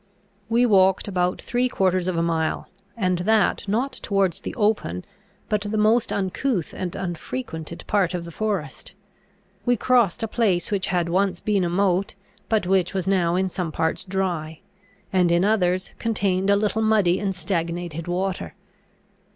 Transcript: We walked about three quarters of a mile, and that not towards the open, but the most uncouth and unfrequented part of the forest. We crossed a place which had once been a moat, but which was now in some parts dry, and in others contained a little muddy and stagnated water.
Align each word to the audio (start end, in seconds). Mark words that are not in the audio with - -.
We 0.49 0.65
walked 0.65 1.07
about 1.07 1.39
three 1.39 1.69
quarters 1.69 2.07
of 2.07 2.17
a 2.17 2.23
mile, 2.23 2.67
and 2.97 3.19
that 3.19 3.67
not 3.67 3.91
towards 3.93 4.39
the 4.39 4.55
open, 4.55 5.05
but 5.47 5.61
the 5.61 5.77
most 5.77 6.11
uncouth 6.11 6.73
and 6.75 6.95
unfrequented 6.95 7.83
part 7.85 8.15
of 8.15 8.25
the 8.25 8.31
forest. 8.31 8.95
We 9.63 9.77
crossed 9.77 10.23
a 10.23 10.27
place 10.27 10.71
which 10.71 10.87
had 10.87 11.07
once 11.07 11.39
been 11.39 11.63
a 11.63 11.69
moat, 11.69 12.15
but 12.49 12.65
which 12.65 12.95
was 12.95 13.07
now 13.07 13.35
in 13.35 13.47
some 13.47 13.71
parts 13.71 14.03
dry, 14.03 14.61
and 15.13 15.31
in 15.31 15.45
others 15.45 15.91
contained 15.99 16.49
a 16.49 16.55
little 16.55 16.81
muddy 16.81 17.19
and 17.19 17.35
stagnated 17.35 18.07
water. 18.07 18.55